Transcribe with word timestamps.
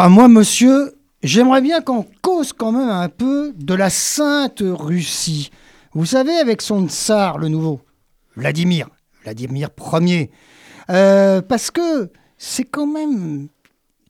Ah, 0.00 0.08
moi, 0.08 0.28
monsieur, 0.28 0.94
j'aimerais 1.24 1.60
bien 1.60 1.80
qu'on 1.80 2.06
cause 2.22 2.52
quand 2.52 2.70
même 2.70 2.88
un 2.88 3.08
peu 3.08 3.52
de 3.56 3.74
la 3.74 3.90
Sainte 3.90 4.62
Russie. 4.64 5.50
Vous 5.92 6.06
savez, 6.06 6.36
avec 6.36 6.62
son 6.62 6.86
tsar, 6.86 7.36
le 7.36 7.48
nouveau, 7.48 7.80
Vladimir, 8.36 8.88
Vladimir 9.24 9.70
Ier. 9.94 10.30
Euh, 10.88 11.42
parce 11.42 11.72
que 11.72 12.12
c'est 12.36 12.62
quand 12.62 12.86
même 12.86 13.48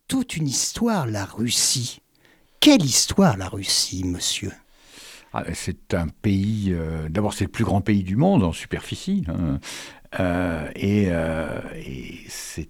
toute 0.09 0.37
une 0.37 0.47
histoire, 0.47 1.07
la 1.07 1.25
Russie. 1.25 2.03
Quelle 2.61 2.85
histoire, 2.85 3.39
la 3.39 3.49
Russie, 3.49 4.05
monsieur? 4.05 4.53
Ah, 5.47 5.51
C'est 5.55 5.95
un 5.95 6.09
pays, 6.09 6.73
euh, 6.73 7.09
d'abord 7.09 7.33
c'est 7.33 7.45
le 7.45 7.51
plus 7.51 7.65
grand 7.65 7.81
pays 7.81 8.03
du 8.03 8.17
monde 8.17 8.45
en 8.45 8.53
superficie, 8.53 9.25
hein. 9.29 9.59
euh, 10.21 10.69
et, 10.77 11.05
et 11.05 12.19
c'est 12.29 12.69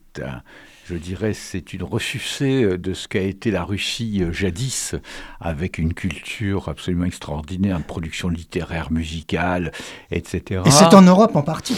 je 0.87 0.95
dirais, 0.95 1.35
c'est 1.35 1.75
une 1.75 1.83
ressucée 1.83 2.79
de 2.79 2.95
ce 2.95 3.09
qu'a 3.09 3.21
été 3.21 3.51
la 3.51 3.63
Russie 3.63 4.23
jadis, 4.33 4.95
avec 5.39 5.77
une 5.77 5.93
culture 5.93 6.71
absolument 6.71 7.05
extraordinaire 7.05 7.79
de 7.79 7.85
production 7.85 8.31
littéraire, 8.31 8.91
musicale, 8.91 9.71
etc. 10.11 10.63
Et 10.65 10.71
c'est 10.71 10.95
en 10.95 11.03
Europe 11.03 11.37
en 11.37 11.43
partie. 11.43 11.77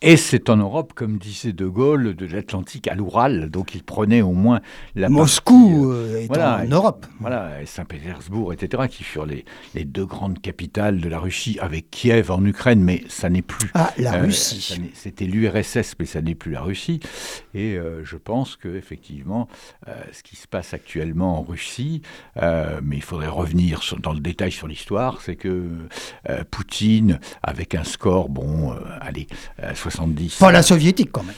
Et 0.00 0.16
c'est 0.16 0.48
en 0.48 0.56
Europe, 0.56 0.92
comme 0.94 1.18
disait 1.18 1.52
De 1.52 1.66
Gaulle, 1.66 2.14
de 2.14 2.24
l'Atlantique 2.24 2.86
à 2.86 2.94
l'Oural, 2.94 3.50
donc 3.50 3.74
il 3.74 3.82
prenait 3.82 4.22
au 4.22 4.30
moins 4.30 4.60
la 4.94 5.08
Moscou 5.08 5.90
euh, 5.90 6.24
en 6.30 6.64
Europe. 6.66 7.04
Voilà, 7.18 7.66
Saint-Pétersbourg, 7.66 8.52
etc., 8.52 8.84
qui 8.88 9.02
furent 9.02 9.26
les, 9.26 9.44
les, 9.74 9.84
deux 9.84 10.06
grandes 10.06 10.40
capitales 10.40 11.00
de 11.00 11.08
la 11.08 11.18
Russie, 11.18 11.58
avec 11.60 11.90
Kiev 11.90 12.30
en 12.30 12.44
Ukraine, 12.44 12.80
mais 12.80 13.02
ça 13.08 13.28
n'est 13.28 13.42
plus. 13.42 13.72
Ah, 13.74 13.92
la 13.98 14.14
euh, 14.14 14.22
Russie. 14.22 14.80
C'était 14.94 15.24
l'URSS, 15.24 15.96
mais 15.98 16.06
ça 16.06 16.22
n'est 16.22 16.36
plus 16.36 16.52
la 16.52 16.60
Russie. 16.60 17.00
Et 17.52 17.76
euh, 17.76 18.04
je 18.04 18.16
pense 18.16 18.54
que 18.54 18.76
effectivement, 18.76 19.48
ce 20.12 20.22
qui 20.22 20.36
se 20.36 20.46
passe 20.46 20.74
actuellement 20.74 21.40
en 21.40 21.42
Russie, 21.42 22.02
mais 22.36 22.96
il 22.96 23.02
faudrait 23.02 23.26
revenir 23.26 23.80
dans 24.00 24.12
le 24.12 24.20
détail 24.20 24.52
sur 24.52 24.68
l'histoire, 24.68 25.20
c'est 25.22 25.36
que 25.36 25.66
Poutine, 26.52 27.18
avec 27.42 27.74
un 27.74 27.84
score, 27.84 28.28
bon, 28.28 28.76
allez, 29.00 29.26
70. 29.90 30.36
Pas 30.38 30.52
la 30.52 30.62
soviétique 30.62 31.10
quand 31.12 31.22
même. 31.22 31.34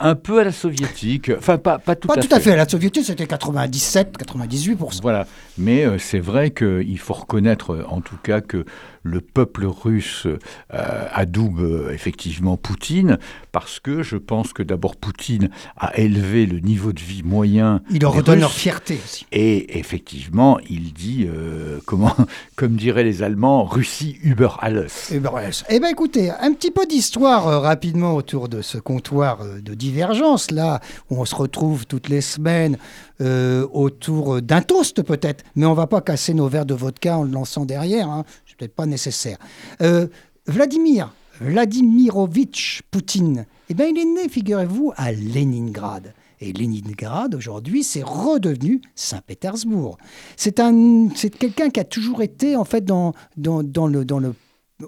Un 0.00 0.14
peu 0.14 0.38
à 0.38 0.44
la 0.44 0.52
soviétique, 0.52 1.32
enfin 1.36 1.58
pas, 1.58 1.78
pas 1.80 1.96
tout 1.96 2.06
pas 2.06 2.14
à 2.14 2.22
tout 2.22 2.28
fait. 2.28 2.34
à 2.34 2.38
fait. 2.38 2.54
La 2.56 2.68
soviétique 2.68 3.04
c'était 3.04 3.26
97, 3.26 4.16
98%. 4.16 5.00
Voilà, 5.02 5.26
mais 5.56 5.84
euh, 5.84 5.98
c'est 5.98 6.20
vrai 6.20 6.50
qu'il 6.52 6.98
faut 7.00 7.14
reconnaître 7.14 7.72
euh, 7.74 7.84
en 7.88 8.00
tout 8.00 8.14
cas 8.22 8.40
que 8.40 8.64
le 9.08 9.20
peuple 9.20 9.66
russe 9.66 10.26
euh, 10.26 11.06
adoube 11.12 11.60
euh, 11.60 11.92
effectivement 11.92 12.56
Poutine, 12.56 13.18
parce 13.52 13.80
que 13.80 14.02
je 14.02 14.16
pense 14.16 14.52
que 14.52 14.62
d'abord 14.62 14.96
Poutine 14.96 15.48
a 15.76 15.96
élevé 15.98 16.46
le 16.46 16.60
niveau 16.60 16.92
de 16.92 17.00
vie 17.00 17.22
moyen. 17.22 17.80
Il 17.90 18.02
leur 18.02 18.12
redonne 18.12 18.40
leur 18.40 18.52
fierté 18.52 18.98
aussi. 19.02 19.26
Et 19.32 19.78
effectivement, 19.78 20.58
il 20.68 20.92
dit, 20.92 21.26
euh, 21.28 21.78
comment, 21.86 22.14
comme 22.56 22.76
diraient 22.76 23.04
les 23.04 23.22
Allemands, 23.22 23.64
Russie 23.64 24.18
über 24.22 24.48
alles. 24.60 25.10
Über 25.12 25.30
alles. 25.34 25.64
Eh 25.68 25.80
bien 25.80 25.88
écoutez, 25.88 26.30
un 26.30 26.52
petit 26.52 26.70
peu 26.70 26.86
d'histoire 26.86 27.62
rapidement 27.62 28.14
autour 28.14 28.48
de 28.48 28.62
ce 28.62 28.78
comptoir 28.78 29.38
de 29.44 29.74
divergence, 29.74 30.50
là, 30.50 30.80
où 31.10 31.20
on 31.20 31.24
se 31.24 31.34
retrouve 31.34 31.86
toutes 31.86 32.08
les 32.08 32.20
semaines 32.20 32.76
autour 33.20 34.40
d'un 34.40 34.62
toast 34.62 35.02
peut-être, 35.02 35.44
mais 35.56 35.66
on 35.66 35.74
va 35.74 35.88
pas 35.88 36.00
casser 36.00 36.34
nos 36.34 36.46
verres 36.46 36.66
de 36.66 36.74
vodka 36.74 37.18
en 37.18 37.24
le 37.24 37.32
lançant 37.32 37.64
derrière. 37.64 38.08
Hein 38.08 38.24
peut-être 38.58 38.74
pas 38.74 38.86
nécessaire. 38.86 38.97
Euh, 39.80 40.06
Vladimir 40.46 41.12
Vladimirovitch 41.40 42.82
Poutine, 42.90 43.46
eh 43.68 43.74
bien, 43.74 43.86
il 43.86 43.98
est 43.98 44.04
né, 44.04 44.28
figurez-vous, 44.28 44.92
à 44.96 45.12
Leningrad. 45.12 46.12
Et 46.40 46.52
Leningrad, 46.52 47.34
aujourd'hui, 47.34 47.82
c'est 47.82 48.02
redevenu 48.02 48.80
Saint-Pétersbourg. 48.94 49.98
C'est 50.36 50.60
un, 50.60 51.08
c'est 51.14 51.30
quelqu'un 51.30 51.70
qui 51.70 51.80
a 51.80 51.84
toujours 51.84 52.22
été, 52.22 52.56
en 52.56 52.64
fait, 52.64 52.84
dans, 52.84 53.12
dans, 53.36 53.62
le, 53.86 54.04
dans 54.04 54.18
le, 54.18 54.34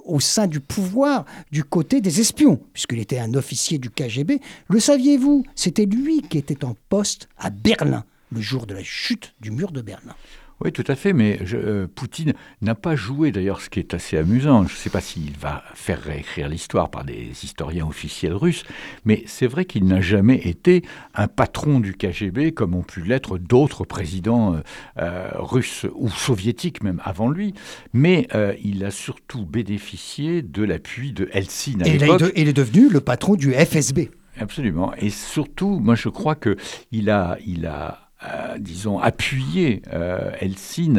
au 0.05 0.21
sein 0.21 0.47
du 0.47 0.61
pouvoir, 0.61 1.25
du 1.51 1.65
côté 1.65 2.01
des 2.01 2.21
espions, 2.21 2.61
puisqu'il 2.73 3.01
était 3.01 3.19
un 3.19 3.35
officier 3.35 3.79
du 3.79 3.91
KGB. 3.91 4.41
Le 4.69 4.81
saviez-vous 4.81 5.45
C'était 5.55 5.87
lui 5.87 6.23
qui 6.23 6.39
était 6.39 6.65
en 6.65 6.77
poste 6.89 7.29
à 7.37 7.51
Berlin, 7.51 8.05
le 8.33 8.41
jour 8.41 8.67
de 8.67 8.75
la 8.75 8.85
chute 8.85 9.35
du 9.41 9.51
mur 9.51 9.73
de 9.73 9.83
Berlin. 9.83 10.15
Oui, 10.63 10.73
tout 10.73 10.85
à 10.89 10.95
fait, 10.95 11.15
mais 11.15 11.39
euh, 11.55 11.87
Poutine 11.87 12.35
n'a 12.61 12.75
pas 12.75 12.95
joué 12.95 13.33
d'ailleurs, 13.33 13.63
ce 13.63 13.71
qui 13.71 13.79
est 13.79 13.95
assez 13.95 14.19
amusant. 14.19 14.67
Je 14.67 14.75
ne 14.75 14.79
sais 14.79 14.91
pas 14.91 15.01
s'il 15.01 15.33
va 15.39 15.65
faire 15.75 16.03
réécrire 16.03 16.51
l'histoire 16.51 16.91
par 16.91 17.05
des 17.05 17.31
historiens 17.43 17.87
officiels 17.87 18.35
russes, 18.35 18.65
mais 19.07 19.23
c'est 19.25 19.47
vrai 19.47 19.65
qu'il 19.65 19.87
n'a 19.87 20.03
jamais 20.03 20.37
été 20.37 20.83
un 21.15 21.29
patron 21.29 21.81
du 21.81 21.95
KGB 21.95 22.53
comme 22.53 22.75
ont 22.75 22.83
pu 22.83 23.03
l'être 23.03 23.39
d'autres 23.39 23.87
présidents 23.87 24.55
euh, 24.55 24.61
euh, 24.99 25.31
russes 25.35 25.87
ou 25.95 26.11
soviétiques 26.11 26.83
même 26.83 27.01
avant 27.05 27.31
lui. 27.31 27.55
Mais 27.95 28.29
il 28.63 28.85
a 28.85 28.91
surtout 28.91 29.47
bénéficié 29.47 30.43
de 30.43 30.63
l'appui 30.63 31.13
de 31.13 31.29
Helsinki 31.33 31.83
à 31.83 31.97
l'époque. 31.97 32.33
Et 32.35 32.43
il 32.43 32.49
est 32.49 32.53
devenu 32.53 32.89
le 32.91 33.01
patron 33.01 33.35
du 33.35 33.53
FSB. 33.53 34.11
Absolument. 34.39 34.93
Et 34.97 35.11
surtout, 35.11 35.81
moi 35.81 35.95
je 35.95 36.09
crois 36.09 36.35
qu'il 36.35 37.11
a, 37.11 37.39
il 37.47 37.67
a 37.67 38.10
euh, 38.23 38.59
disons, 38.59 38.99
appuyer 38.99 39.81
euh, 39.95 40.31
Helsinki 40.41 40.93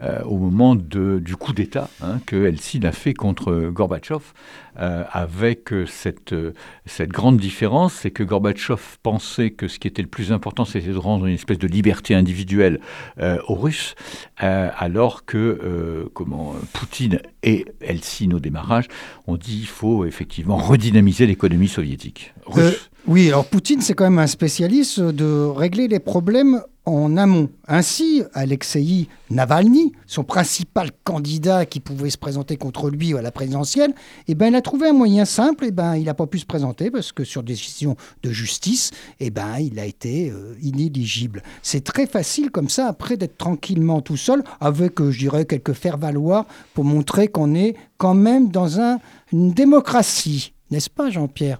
euh, 0.00 0.22
au 0.22 0.36
moment 0.36 0.76
du 0.76 1.34
coup 1.34 1.52
d'État 1.52 1.90
hein, 2.00 2.20
que 2.24 2.46
Helsinki 2.46 2.86
a 2.86 2.92
fait 2.92 3.14
contre 3.14 3.70
Gorbatchev, 3.70 4.22
avec 4.76 5.70
cette, 5.88 6.36
cette 6.86 7.10
grande 7.10 7.38
différence, 7.38 7.94
c'est 7.94 8.12
que 8.12 8.22
Gorbatchev 8.22 8.80
pensait 9.02 9.50
que 9.50 9.66
ce 9.66 9.80
qui 9.80 9.88
était 9.88 10.02
le 10.02 10.08
plus 10.08 10.30
important, 10.30 10.64
c'était 10.64 10.92
de 10.92 10.96
rendre 10.96 11.26
une 11.26 11.34
espèce 11.34 11.58
de 11.58 11.66
liberté 11.66 12.14
individuelle 12.14 12.78
aux 13.48 13.56
Russes, 13.56 13.96
alors 14.36 15.24
que 15.24 16.08
comment, 16.14 16.54
Poutine 16.72 17.18
et 17.42 17.64
Helsinki 17.80 18.32
au 18.32 18.38
démarrage 18.38 18.86
ont 19.26 19.36
dit 19.36 19.56
qu'il 19.56 19.66
faut 19.66 20.04
effectivement 20.04 20.58
redynamiser 20.58 21.26
l'économie 21.26 21.66
soviétique 21.66 22.32
russe. 22.46 22.88
Oui, 23.10 23.28
alors 23.28 23.46
Poutine, 23.46 23.80
c'est 23.80 23.94
quand 23.94 24.04
même 24.04 24.18
un 24.18 24.26
spécialiste 24.26 25.00
de 25.00 25.46
régler 25.46 25.88
les 25.88 25.98
problèmes 25.98 26.60
en 26.84 27.16
amont. 27.16 27.48
Ainsi, 27.66 28.22
Alexei 28.34 29.08
Navalny, 29.30 29.92
son 30.06 30.24
principal 30.24 30.90
candidat 31.04 31.64
qui 31.64 31.80
pouvait 31.80 32.10
se 32.10 32.18
présenter 32.18 32.58
contre 32.58 32.90
lui 32.90 33.16
à 33.16 33.22
la 33.22 33.30
présidentielle, 33.30 33.94
eh 34.26 34.34
ben, 34.34 34.48
il 34.48 34.54
a 34.54 34.60
trouvé 34.60 34.90
un 34.90 34.92
moyen 34.92 35.24
simple, 35.24 35.64
eh 35.66 35.70
ben, 35.70 35.96
il 35.96 36.04
n'a 36.04 36.12
pas 36.12 36.26
pu 36.26 36.38
se 36.38 36.44
présenter 36.44 36.90
parce 36.90 37.12
que 37.12 37.24
sur 37.24 37.42
décision 37.42 37.96
de 38.22 38.30
justice, 38.30 38.90
eh 39.20 39.30
ben, 39.30 39.56
il 39.58 39.78
a 39.78 39.86
été 39.86 40.30
euh, 40.30 40.54
inéligible. 40.60 41.42
C'est 41.62 41.84
très 41.84 42.06
facile 42.06 42.50
comme 42.50 42.68
ça, 42.68 42.88
après 42.88 43.16
d'être 43.16 43.38
tranquillement 43.38 44.02
tout 44.02 44.18
seul, 44.18 44.44
avec, 44.60 45.00
euh, 45.00 45.10
je 45.10 45.18
dirais, 45.18 45.46
quelques 45.46 45.72
faire-valoir 45.72 46.44
pour 46.74 46.84
montrer 46.84 47.28
qu'on 47.28 47.54
est 47.54 47.74
quand 47.96 48.14
même 48.14 48.50
dans 48.50 48.80
un, 48.80 48.98
une 49.32 49.52
démocratie. 49.52 50.52
N'est-ce 50.70 50.90
pas, 50.90 51.08
Jean-Pierre? 51.08 51.58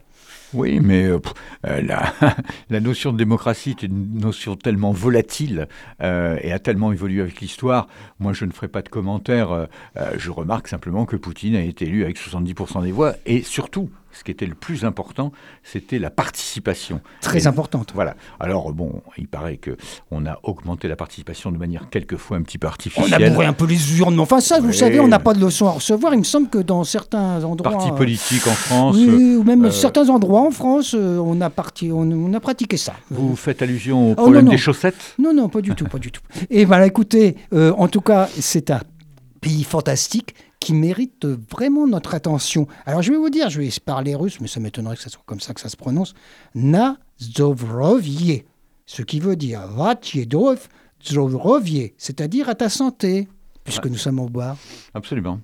Oui, 0.54 0.80
mais 0.80 1.04
euh, 1.04 1.18
euh, 1.66 1.82
la, 2.70 2.80
notion 2.80 3.12
de 3.12 3.18
démocratie 3.18 3.70
est 3.70 3.82
une 3.82 4.18
notion 4.18 4.56
tellement 4.56 4.92
volatile 4.92 5.68
euh, 6.02 6.38
et 6.42 6.52
a 6.52 6.58
tellement 6.58 6.92
évolué 6.92 7.20
avec 7.20 7.40
l'histoire. 7.40 7.88
Moi, 8.18 8.32
je 8.32 8.44
ne 8.44 8.52
ferai 8.52 8.68
pas 8.68 8.82
de 8.82 8.88
commentaires. 8.88 9.68
je 10.16 10.30
remarque 10.30 10.68
simplement 10.68 11.06
que 11.06 11.16
Poutine 11.16 11.56
a 11.56 11.62
été 11.62 11.86
élu 11.86 12.04
avec 12.04 12.18
70% 12.18 12.82
des 12.82 12.92
voix 12.92 13.14
et 13.26 13.42
surtout, 13.42 13.90
ce 14.18 14.24
qui 14.24 14.32
était 14.32 14.46
le 14.46 14.56
plus 14.56 14.84
important, 14.84 15.30
c'était 15.62 16.00
la 16.00 16.10
participation. 16.10 17.00
Très 17.20 17.46
importante. 17.46 17.92
Voilà. 17.94 18.16
Alors 18.40 18.72
bon, 18.72 19.00
il 19.16 19.28
paraît 19.28 19.58
que 19.58 19.76
on 20.10 20.26
a 20.26 20.40
augmenté 20.42 20.88
la 20.88 20.96
participation 20.96 21.52
de 21.52 21.56
manière 21.56 21.88
quelquefois 21.88 22.36
un 22.36 22.42
petit 22.42 22.58
peu 22.58 22.66
artificielle. 22.66 23.22
On 23.22 23.26
a 23.26 23.30
bourré 23.30 23.46
un 23.46 23.52
peu 23.52 23.66
les 23.66 23.98
urnes, 23.98 24.16
mais 24.16 24.20
enfin 24.20 24.40
ça, 24.40 24.58
vous 24.58 24.72
savez, 24.72 24.98
on 24.98 25.06
n'a 25.06 25.20
pas 25.20 25.34
de 25.34 25.40
leçons 25.40 25.68
à 25.68 25.72
recevoir. 25.72 26.14
Il 26.14 26.18
me 26.18 26.24
semble 26.24 26.48
que 26.48 26.58
dans 26.58 26.82
certains 26.82 27.44
endroits, 27.44 27.70
partis 27.70 27.92
politiques 27.92 28.46
en 28.48 28.54
France, 28.54 28.96
oui, 28.98 29.36
ou 29.36 29.44
même 29.44 29.66
euh, 29.66 29.70
certains 29.70 30.08
endroits 30.08 30.40
en 30.40 30.50
France, 30.50 30.96
euh, 30.98 31.18
on 31.18 31.40
a 31.40 31.48
parti, 31.48 31.90
on, 31.92 32.34
a 32.34 32.40
pratiqué 32.40 32.76
ça. 32.76 32.94
Vous 33.10 33.36
faites 33.36 33.62
allusion 33.62 34.08
au 34.08 34.12
oh, 34.12 34.14
problème 34.16 34.48
des 34.48 34.58
chaussettes? 34.58 35.14
Non, 35.20 35.32
non, 35.32 35.48
pas 35.48 35.60
du 35.60 35.76
tout, 35.76 35.84
pas 35.84 35.98
du 35.98 36.10
tout. 36.10 36.22
Et 36.50 36.64
voilà, 36.64 36.86
écoutez, 36.86 37.36
euh, 37.52 37.72
en 37.78 37.86
tout 37.86 38.00
cas, 38.00 38.28
c'est 38.40 38.72
un 38.72 38.80
pays 39.40 39.62
fantastique 39.62 40.34
qui 40.60 40.74
mérite 40.74 41.26
vraiment 41.26 41.86
notre 41.86 42.14
attention. 42.14 42.66
Alors 42.86 43.02
je 43.02 43.12
vais 43.12 43.18
vous 43.18 43.30
dire, 43.30 43.48
je 43.50 43.60
vais 43.60 43.70
parler 43.84 44.14
russe, 44.14 44.40
mais 44.40 44.48
ça 44.48 44.60
m'étonnerait 44.60 44.96
que 44.96 45.02
ce 45.02 45.10
soit 45.10 45.22
comme 45.26 45.40
ça 45.40 45.54
que 45.54 45.60
ça 45.60 45.68
se 45.68 45.76
prononce. 45.76 46.14
Nazdovrovie, 46.54 48.44
ce 48.86 49.02
qui 49.02 49.20
veut 49.20 49.36
dire 49.36 49.66
Vatjedov 49.68 50.68
c'est-à-dire 51.96 52.48
à 52.48 52.54
ta 52.54 52.68
santé, 52.68 53.28
puisque 53.64 53.86
nous 53.86 53.96
sommes 53.96 54.18
au 54.18 54.28
bar. 54.28 54.56
Absolument. 54.94 55.40